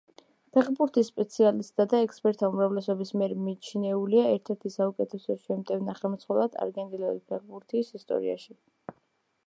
[0.57, 8.61] ფეხბურთის სპეციალისტთა და ექსპერტთა უმრავლესობის მიერ მიჩნეულია ერთ-ერთ საუკეთესო შემტევ ნახევარმცველად არგენტინული ფეხბურთის ისტორიაში.